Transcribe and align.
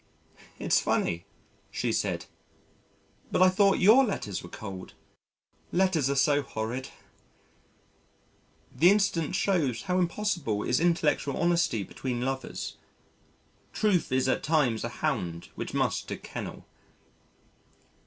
"It's 0.57 0.79
funny," 0.81 1.27
she 1.69 1.91
said, 1.93 2.25
"but 3.31 3.39
I 3.43 3.49
thought 3.49 3.77
your 3.77 4.03
letters 4.03 4.41
were 4.41 4.49
cold. 4.49 4.95
Letters 5.71 6.09
are 6.09 6.15
so 6.15 6.41
horrid." 6.41 6.89
The 8.75 8.89
incident 8.89 9.35
shews 9.35 9.83
how 9.83 9.99
impossible 9.99 10.63
is 10.63 10.79
intellectual 10.79 11.37
honesty 11.37 11.83
between 11.83 12.21
lovers. 12.25 12.77
Truth 13.73 14.11
is 14.11 14.27
at 14.27 14.41
times 14.41 14.83
a 14.83 14.89
hound 14.89 15.49
which 15.53 15.75
must 15.75 16.07
to 16.07 16.17
kennel. 16.17 16.65